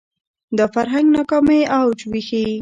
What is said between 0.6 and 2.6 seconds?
فرهنګ ناکامۍ اوج ښيي